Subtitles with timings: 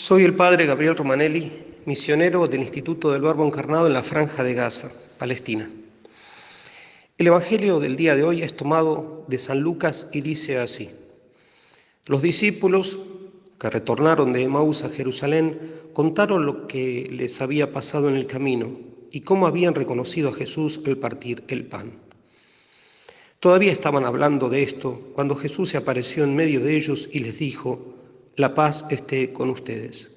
[0.00, 1.52] Soy el padre Gabriel Romanelli,
[1.84, 5.70] misionero del Instituto del Verbo Encarnado en la Franja de Gaza, Palestina.
[7.18, 10.88] El Evangelio del día de hoy es tomado de San Lucas y dice así.
[12.06, 12.98] Los discípulos
[13.60, 15.60] que retornaron de Emaús a Jerusalén
[15.92, 18.70] contaron lo que les había pasado en el camino
[19.10, 21.92] y cómo habían reconocido a Jesús al partir el pan.
[23.38, 27.38] Todavía estaban hablando de esto cuando Jesús se apareció en medio de ellos y les
[27.38, 27.99] dijo,
[28.36, 30.10] la paz esté con ustedes.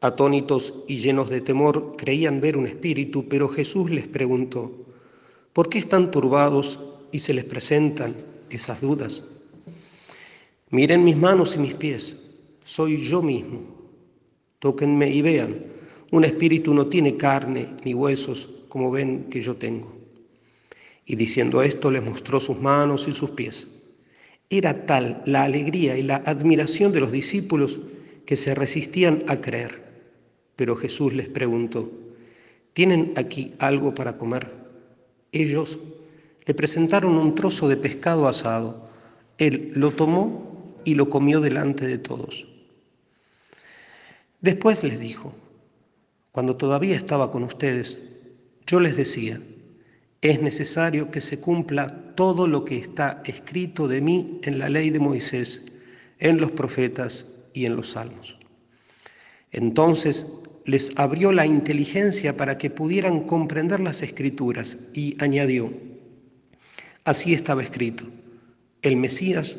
[0.00, 4.86] Atónitos y llenos de temor creían ver un espíritu, pero Jesús les preguntó,
[5.52, 6.78] ¿por qué están turbados
[7.10, 8.14] y se les presentan
[8.50, 9.22] esas dudas?
[10.70, 12.16] Miren mis manos y mis pies,
[12.64, 13.62] soy yo mismo.
[14.58, 15.66] Tóquenme y vean,
[16.10, 19.92] un espíritu no tiene carne ni huesos como ven que yo tengo.
[21.06, 23.68] Y diciendo esto les mostró sus manos y sus pies.
[24.50, 27.80] Era tal la alegría y la admiración de los discípulos
[28.26, 29.82] que se resistían a creer.
[30.56, 31.90] Pero Jesús les preguntó,
[32.72, 34.48] ¿tienen aquí algo para comer?
[35.32, 35.78] Ellos
[36.46, 38.88] le presentaron un trozo de pescado asado.
[39.38, 42.46] Él lo tomó y lo comió delante de todos.
[44.40, 45.34] Después les dijo,
[46.30, 47.98] cuando todavía estaba con ustedes,
[48.66, 49.40] yo les decía,
[50.24, 54.88] es necesario que se cumpla todo lo que está escrito de mí en la ley
[54.88, 55.62] de Moisés,
[56.18, 58.38] en los profetas y en los salmos.
[59.52, 60.26] Entonces
[60.64, 65.70] les abrió la inteligencia para que pudieran comprender las escrituras y añadió,
[67.04, 68.04] así estaba escrito,
[68.80, 69.58] el Mesías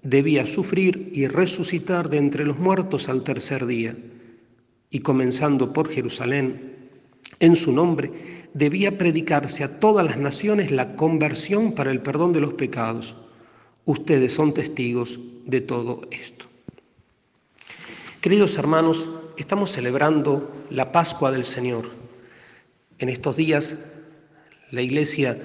[0.00, 3.94] debía sufrir y resucitar de entre los muertos al tercer día,
[4.88, 6.88] y comenzando por Jerusalén,
[7.38, 8.10] en su nombre,
[8.56, 13.14] debía predicarse a todas las naciones la conversión para el perdón de los pecados.
[13.84, 16.46] Ustedes son testigos de todo esto.
[18.22, 21.90] Queridos hermanos, estamos celebrando la Pascua del Señor.
[22.98, 23.76] En estos días
[24.70, 25.38] la Iglesia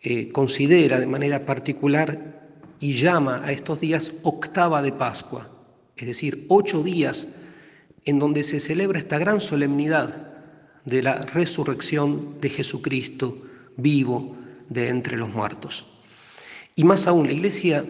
[0.00, 5.50] eh, considera de manera particular y llama a estos días octava de Pascua,
[5.96, 7.26] es decir, ocho días
[8.04, 10.35] en donde se celebra esta gran solemnidad
[10.86, 13.36] de la resurrección de Jesucristo
[13.76, 14.36] vivo
[14.70, 15.84] de entre los muertos.
[16.74, 17.84] Y más aún, la Iglesia,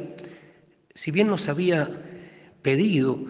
[0.94, 1.88] si bien nos había
[2.62, 3.20] pedido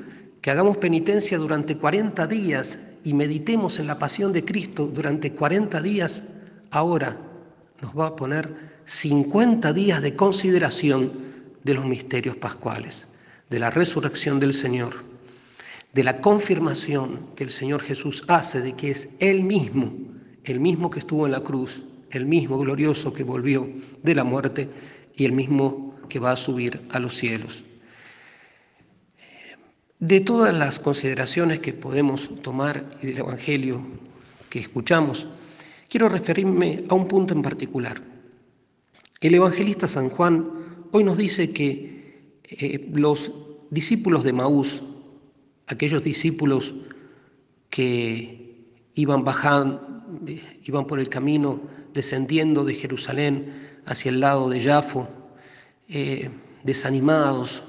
[0.40, 5.82] que hagamos penitencia durante 40 días y meditemos en la pasión de Cristo durante 40
[5.82, 6.22] días,
[6.70, 7.18] ahora
[7.82, 8.54] nos va a poner
[8.84, 11.12] 50 días de consideración
[11.64, 13.08] de los misterios pascuales,
[13.50, 15.15] de la resurrección del Señor
[15.96, 19.94] de la confirmación que el Señor Jesús hace de que es Él mismo,
[20.44, 23.66] el mismo que estuvo en la cruz, el mismo glorioso que volvió
[24.02, 24.68] de la muerte
[25.16, 27.64] y el mismo que va a subir a los cielos.
[29.98, 33.80] De todas las consideraciones que podemos tomar y del Evangelio
[34.50, 35.26] que escuchamos,
[35.88, 38.02] quiero referirme a un punto en particular.
[39.22, 40.46] El evangelista San Juan
[40.92, 43.32] hoy nos dice que eh, los
[43.70, 44.82] discípulos de Maús,
[45.66, 46.74] aquellos discípulos
[47.70, 50.04] que iban bajando,
[50.64, 51.60] iban por el camino
[51.92, 55.08] descendiendo de Jerusalén hacia el lado de Jafo,
[55.88, 56.30] eh,
[56.62, 57.64] desanimados,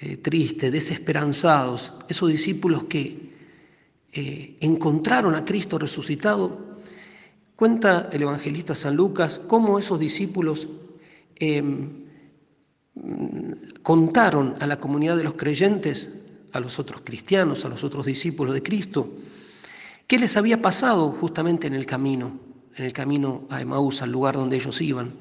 [0.00, 3.30] eh, tristes, desesperanzados, esos discípulos que
[4.12, 6.78] eh, encontraron a Cristo resucitado,
[7.54, 10.68] cuenta el evangelista San Lucas cómo esos discípulos
[11.36, 12.06] em,
[13.82, 16.10] contaron a la comunidad de los creyentes
[16.52, 19.10] a los otros cristianos, a los otros discípulos de Cristo,
[20.06, 22.38] qué les había pasado justamente en el camino,
[22.76, 25.12] en el camino a Emaús, al lugar donde ellos iban,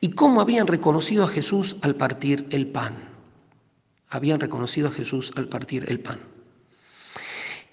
[0.00, 2.94] y cómo habían reconocido a Jesús al partir el pan.
[4.08, 6.18] Habían reconocido a Jesús al partir el pan.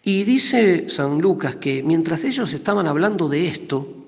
[0.01, 4.05] Y dice San Lucas que mientras ellos estaban hablando de esto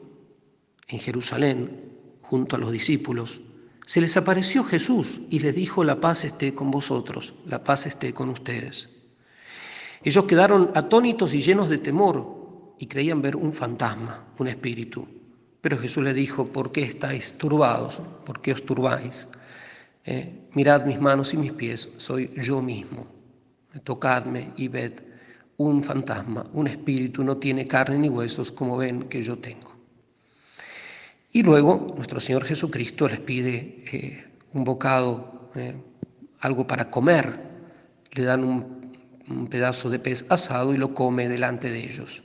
[0.87, 1.87] en Jerusalén,
[2.21, 3.41] junto a los discípulos,
[3.87, 8.13] se les apareció Jesús y les dijo, la paz esté con vosotros, la paz esté
[8.13, 8.89] con ustedes.
[10.03, 15.07] Ellos quedaron atónitos y llenos de temor y creían ver un fantasma, un espíritu.
[15.61, 18.01] Pero Jesús les dijo, ¿por qué estáis turbados?
[18.25, 19.25] ¿Por qué os turbáis?
[20.03, 23.07] Eh, mirad mis manos y mis pies, soy yo mismo.
[23.85, 24.95] Tocadme y ved,
[25.55, 29.76] un fantasma, un espíritu no tiene carne ni huesos como ven que yo tengo.
[31.31, 35.75] Y luego nuestro Señor Jesucristo les pide eh, un bocado, eh,
[36.39, 37.39] algo para comer.
[38.13, 38.77] Le dan un,
[39.49, 42.23] pedazo de pez asado y lo come delante de ellos.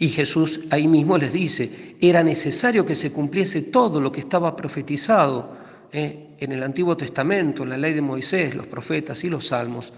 [0.00, 4.56] Y Jesús ahí mismo les dice, era necesario que se cumpliese todo lo que estaba
[4.56, 5.56] profetizado
[5.92, 9.92] eh, en el Antiguo Testamento, en la ley de Moisés, los profetas y los salmos,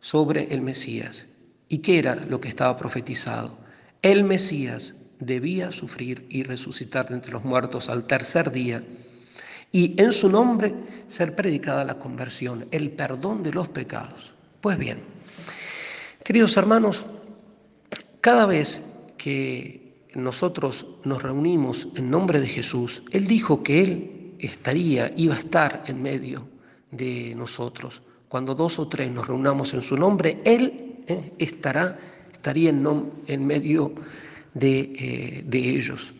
[0.00, 1.26] sobre el Mesías.
[1.68, 3.56] ¿Y qué era lo que estaba profetizado?
[4.02, 4.94] El Mesías
[5.24, 8.82] debía sufrir y resucitar de entre los muertos al tercer día
[9.72, 10.72] y en su nombre
[11.08, 14.32] ser predicada la conversión, el perdón de los pecados.
[14.60, 14.98] Pues bien,
[16.22, 17.04] queridos hermanos,
[18.20, 18.82] cada vez
[19.18, 25.38] que nosotros nos reunimos en nombre de Jesús, Él dijo que Él estaría, iba a
[25.38, 26.46] estar en medio
[26.92, 28.00] de nosotros.
[28.28, 31.98] Cuando dos o tres nos reunamos en su nombre, Él eh, estará,
[32.32, 33.92] estaría en, en medio
[34.54, 36.14] de, eh, de ellos.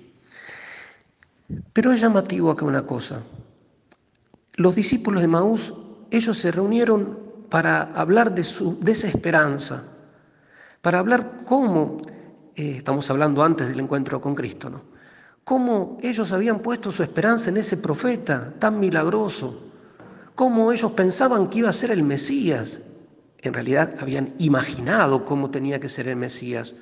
[1.73, 3.23] Pero es llamativo acá una cosa.
[4.55, 5.75] Los discípulos de Maús,
[6.11, 9.85] ellos se reunieron para hablar de su desesperanza,
[10.81, 11.99] para hablar cómo,
[12.57, 14.83] eh, estamos hablando antes del encuentro con Cristo, ¿no?
[15.45, 19.63] Cómo ellos habían puesto su esperanza en ese profeta tan milagroso,
[20.35, 22.81] cómo ellos pensaban que iba a ser el Mesías.
[23.39, 26.75] En realidad habían imaginado cómo tenía que ser el Mesías,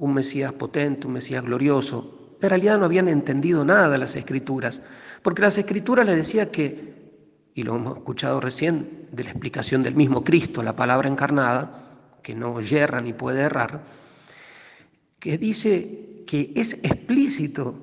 [0.00, 2.36] un Mesías potente, un Mesías glorioso.
[2.40, 4.80] En realidad no habían entendido nada las Escrituras,
[5.22, 7.12] porque las Escrituras les decía que,
[7.54, 12.34] y lo hemos escuchado recién de la explicación del mismo Cristo, la palabra encarnada, que
[12.34, 13.84] no yerra ni puede errar,
[15.18, 17.74] que dice que es explícito,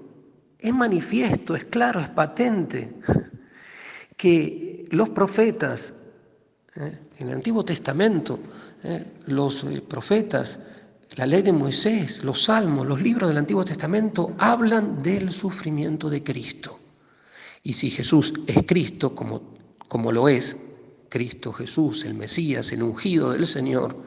[0.58, 2.96] es manifiesto, es claro, es patente,
[4.18, 5.94] que los profetas,
[6.76, 6.98] ¿eh?
[7.20, 8.40] en el Antiguo Testamento,
[8.84, 9.06] ¿eh?
[9.28, 10.60] los eh, profetas,
[11.16, 16.24] la ley de Moisés, los salmos, los libros del Antiguo Testamento hablan del sufrimiento de
[16.24, 16.80] Cristo.
[17.64, 19.42] Y si Jesús es Cristo, como,
[19.88, 20.58] como lo es,
[21.10, 23.98] Cristo Jesús, el Mesías, el ungido del Señor,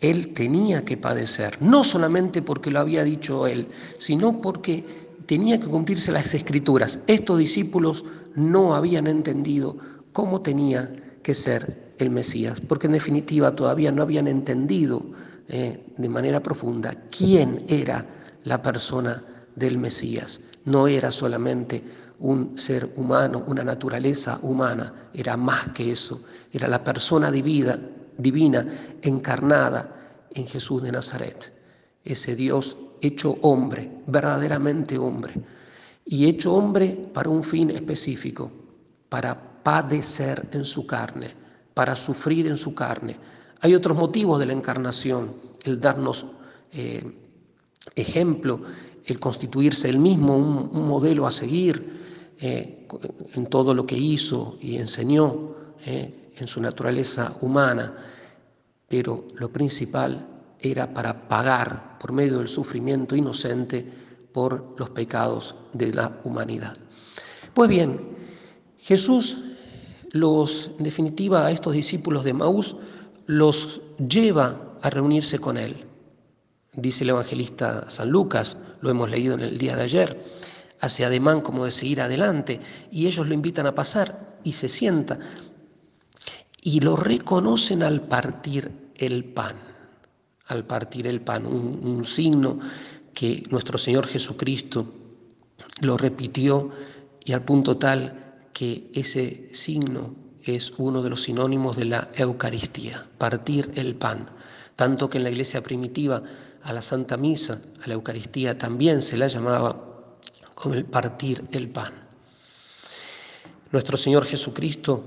[0.00, 3.68] Él tenía que padecer, no solamente porque lo había dicho Él,
[3.98, 4.84] sino porque
[5.26, 6.98] tenía que cumplirse las escrituras.
[7.06, 8.04] Estos discípulos
[8.34, 9.76] no habían entendido
[10.12, 15.02] cómo tenía que ser el Mesías, porque en definitiva todavía no habían entendido
[15.48, 18.04] eh, de manera profunda quién era
[18.44, 19.22] la persona
[19.54, 20.40] del Mesías.
[20.64, 21.82] No era solamente
[22.18, 26.22] un ser humano, una naturaleza humana, era más que eso,
[26.52, 27.78] era la persona divina,
[28.16, 28.66] divina
[29.02, 31.52] encarnada en Jesús de Nazaret,
[32.04, 35.34] ese Dios hecho hombre, verdaderamente hombre,
[36.04, 38.50] y hecho hombre para un fin específico,
[39.08, 41.30] para padecer en su carne,
[41.74, 43.16] para sufrir en su carne,
[43.66, 45.34] hay otros motivos de la encarnación,
[45.64, 46.24] el darnos
[46.70, 47.02] eh,
[47.96, 48.60] ejemplo,
[49.04, 52.86] el constituirse él mismo un, modelo a seguir eh,
[53.34, 57.92] en todo lo que hizo y enseñó eh, en su naturaleza humana,
[58.86, 60.24] pero lo principal
[60.60, 63.84] era para pagar por medio del sufrimiento inocente
[64.32, 66.76] por los pecados de la humanidad.
[67.52, 68.00] Pues bien,
[68.78, 69.36] Jesús
[70.12, 72.76] los, en definitiva, a estos discípulos de Maús,
[73.26, 75.84] los lleva a reunirse con Él.
[76.72, 80.22] Dice el evangelista San Lucas, lo hemos leído en el día de ayer,
[80.80, 85.18] hace ademán como de seguir adelante y ellos lo invitan a pasar y se sienta
[86.62, 89.56] y lo reconocen al partir el pan,
[90.46, 92.58] al partir el pan, un, un signo
[93.14, 94.86] que nuestro Señor Jesucristo
[95.80, 96.70] lo repitió
[97.24, 103.04] y al punto tal que ese signo es uno de los sinónimos de la Eucaristía,
[103.18, 104.30] partir el pan.
[104.76, 106.22] Tanto que en la iglesia primitiva
[106.62, 109.76] a la Santa Misa, a la Eucaristía, también se la llamaba
[110.54, 111.92] como el partir el pan.
[113.72, 115.04] Nuestro Señor Jesucristo,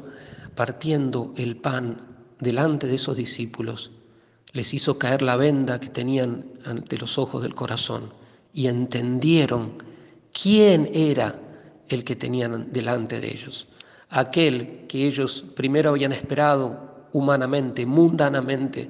[0.55, 2.01] partiendo el pan
[2.39, 3.91] delante de esos discípulos,
[4.51, 8.11] les hizo caer la venda que tenían ante los ojos del corazón
[8.53, 9.83] y entendieron
[10.33, 11.39] quién era
[11.87, 13.69] el que tenían delante de ellos
[14.09, 18.89] aquel que ellos primero habían esperado humanamente, mundanamente,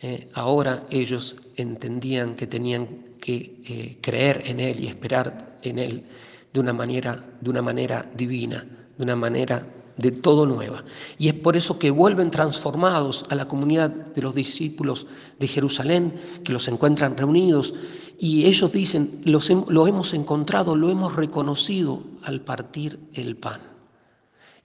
[0.00, 2.88] eh, ahora ellos entendían que tenían
[3.20, 6.04] que eh, creer en Él y esperar en Él
[6.52, 10.84] de una manera, de una manera divina, de una manera de todo nueva.
[11.18, 15.06] Y es por eso que vuelven transformados a la comunidad de los discípulos
[15.38, 17.74] de Jerusalén, que los encuentran reunidos,
[18.18, 23.75] y ellos dicen, lo hemos encontrado, lo hemos reconocido al partir el pan.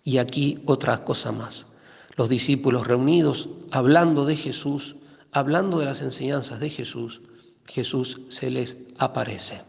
[0.03, 1.67] Y aquí otra cosa más.
[2.15, 4.95] Los discípulos reunidos, hablando de Jesús,
[5.31, 7.21] hablando de las enseñanzas de Jesús,
[7.65, 9.61] Jesús se les aparece.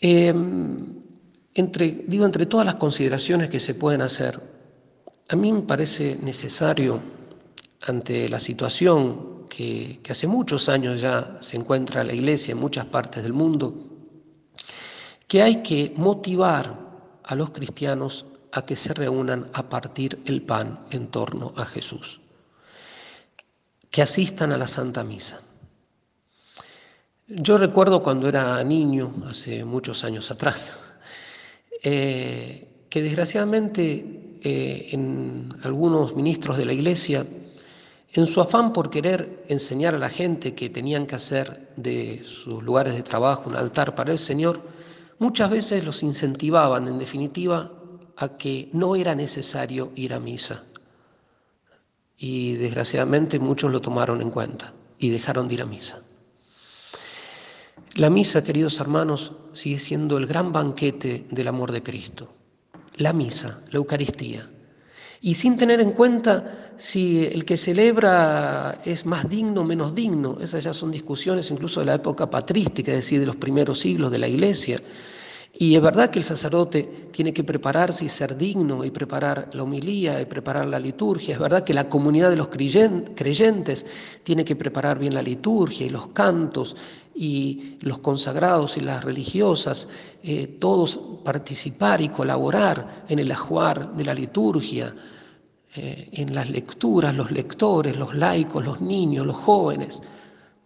[0.00, 1.02] Em,
[1.54, 4.40] entre, digo, entre todas las consideraciones que se pueden hacer,
[5.28, 7.00] a mí me parece necesario,
[7.82, 12.86] ante la situación que, que hace muchos años ya se encuentra la Iglesia en muchas
[12.86, 13.74] partes del mundo,
[15.26, 16.79] que hay que motivar
[17.30, 22.20] a los cristianos a que se reúnan a partir el pan en torno a Jesús.
[23.90, 25.40] que asistan a la Santa Misa.
[27.26, 30.78] Yo recuerdo cuando era niño, hace muchos años atrás,
[31.82, 37.26] eh, que desgraciadamente eh, en algunos ministros de la Iglesia,
[38.12, 42.62] en su afán por querer enseñar a la gente que tenían que hacer de sus
[42.62, 44.60] lugares de trabajo un altar para el Señor,
[45.20, 47.70] muchas veces los incentivaban, en definitiva,
[48.16, 50.64] a que no era necesario ir a misa.
[52.18, 56.00] Y desgraciadamente muchos lo tomaron en cuenta y dejaron de ir a misa.
[57.94, 62.32] La misa, queridos hermanos, sigue siendo el gran banquete del amor de Cristo.
[62.96, 64.48] La misa, la Eucaristía.
[65.20, 70.38] Y sin tener en cuenta si el que celebra es más digno o menos digno,
[70.40, 74.10] esas ya son discusiones incluso de la época patrística, es decir, de los primeros siglos
[74.10, 74.80] de la Iglesia.
[75.52, 79.62] Y es verdad que el sacerdote tiene que prepararse y ser digno y preparar la
[79.62, 81.34] homilía y preparar la liturgia.
[81.34, 83.84] Es verdad que la comunidad de los creyentes
[84.24, 86.76] tiene que preparar bien la liturgia y los cantos
[87.14, 89.86] y los consagrados y las religiosas,
[90.22, 94.94] eh, todos participar y colaborar en el ajuar de la liturgia,
[95.74, 100.02] eh, en las lecturas, los lectores, los laicos, los niños, los jóvenes.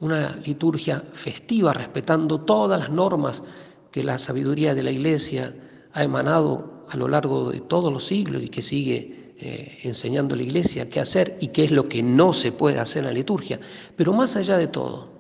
[0.00, 3.42] Una liturgia festiva respetando todas las normas
[3.90, 5.54] que la sabiduría de la Iglesia
[5.92, 10.38] ha emanado a lo largo de todos los siglos y que sigue eh, enseñando a
[10.38, 13.12] la Iglesia qué hacer y qué es lo que no se puede hacer en la
[13.12, 13.60] liturgia.
[13.96, 15.14] Pero más allá de todo,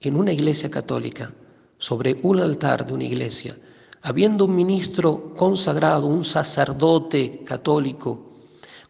[0.00, 1.32] en una iglesia católica,
[1.78, 3.56] sobre un altar de una iglesia,
[4.02, 8.33] habiendo un ministro consagrado, un sacerdote católico,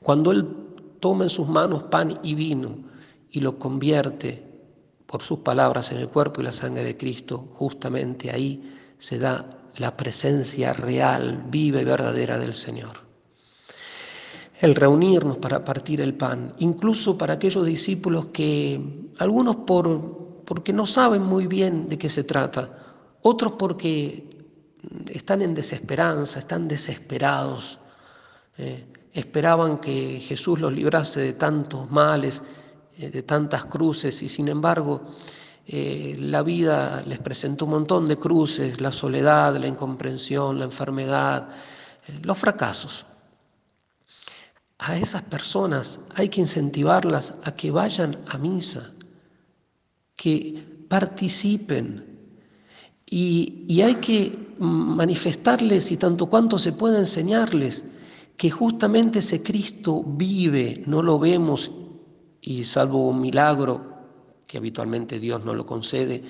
[0.05, 0.47] cuando él
[1.01, 2.77] toma en sus manos pan y vino
[3.31, 4.45] y lo convierte
[5.07, 9.59] por sus palabras en el cuerpo y la sangre de Cristo, justamente ahí se da
[9.79, 12.99] la presencia real, viva y verdadera del Señor.
[14.61, 20.85] El reunirnos para partir el pan, incluso para aquellos discípulos que, algunos por, porque no
[20.85, 24.29] saben muy bien de qué se trata, otros porque
[25.09, 27.79] están en desesperanza, están desesperados,
[28.59, 28.85] eh,
[29.15, 32.43] esperaban que Jesús los librase de tantos males,
[32.99, 35.03] eh, de tantas cruces, y sin embargo
[35.67, 41.49] eh, la vida les presentó un montón de cruces, la soledad, la incomprensión, la enfermedad,
[42.09, 43.07] eh, los fracasos.
[44.79, 48.91] A esas personas hay que incentivarlas a que vayan a misa,
[50.17, 52.05] que participen
[53.07, 57.85] y, y hay que manifestarles y tanto cuanto se pueda enseñarles
[58.37, 61.71] que justamente ese Cristo vive, no lo vemos
[62.41, 63.95] y salvo un milagro
[64.47, 66.23] que habitualmente Dios no lo concede,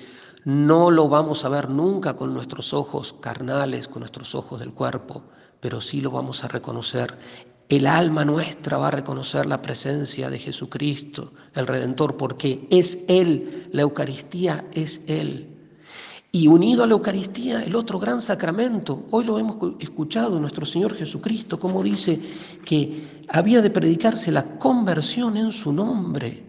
[0.45, 5.23] no lo vamos a ver nunca con nuestros ojos carnales, con nuestros ojos del cuerpo,
[5.59, 7.17] pero sí lo vamos a reconocer.
[7.67, 13.67] El alma nuestra va a reconocer la presencia de Jesucristo, el Redentor, porque es Él,
[13.71, 15.54] la Eucaristía es Él.
[16.35, 20.93] Y unido a la Eucaristía, el otro gran sacramento, hoy lo hemos escuchado, nuestro Señor
[20.93, 22.19] Jesucristo, como dice
[22.65, 26.43] que había de predicarse la conversión en su nombre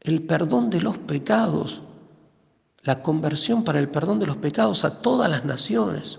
[0.00, 1.82] el perdón de los pecados,
[2.80, 6.18] la conversión para el perdón de los pecados a todas las naciones.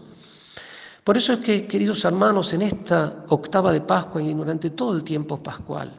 [1.04, 5.04] Por eso es que, queridos hermanos, en esta octava de Pascua y durante todo el
[5.04, 5.92] tiempo pascual,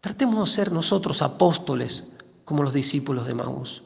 [0.00, 2.04] tratemos de ser nosotros apóstoles
[2.46, 3.82] como los discípulos de Maús.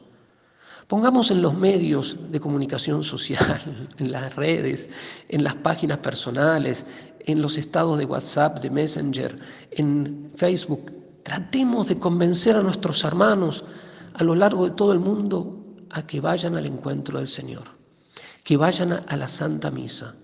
[0.87, 4.89] Pongamos en los medios de comunicación social, en las redes,
[5.29, 6.85] en las páginas personales,
[7.25, 9.39] en los estados de WhatsApp, de Messenger,
[9.71, 10.91] en Facebook,
[11.23, 13.63] Tratemos de convencer a nuestros hermanos
[14.13, 15.57] a lo largo de todo el mundo
[15.89, 17.63] a que vayan al encuentro del Señor,
[18.43, 20.15] que vayan a la Santa Misa,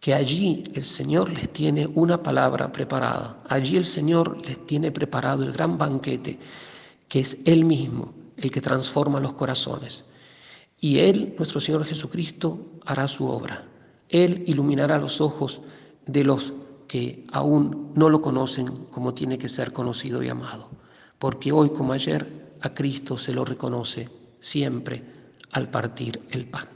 [0.00, 5.44] que allí el Señor les tiene una palabra preparada, allí el Señor les tiene preparado
[5.44, 6.40] el gran banquete,
[7.08, 10.04] que es Él mismo el que transforma los corazones.
[10.78, 13.64] Y Él, nuestro Señor Jesucristo, hará su obra.
[14.08, 15.60] Él iluminará los ojos
[16.06, 16.52] de los
[16.86, 20.68] que aún no lo conocen como tiene que ser conocido y amado.
[21.18, 24.08] Porque hoy como ayer a Cristo se lo reconoce
[24.40, 25.02] siempre
[25.52, 26.75] al partir el pan.